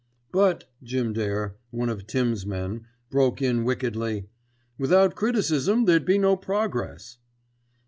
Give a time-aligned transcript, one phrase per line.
[0.31, 4.29] "But," Jim Dare, one of "Tims'" men, broke in wickedly,
[4.79, 7.19] "without criticism there'd be no progress."